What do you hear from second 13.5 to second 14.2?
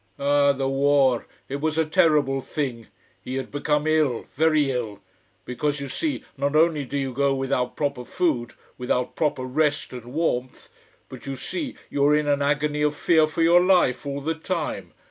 life